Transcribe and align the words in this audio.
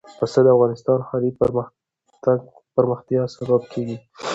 پسه 0.17 0.39
د 0.43 0.47
افغانستان 0.55 0.97
د 1.01 1.05
ښاري 1.07 1.29
پراختیا 2.75 3.21
سبب 3.37 3.61
کېږي. 3.71 3.97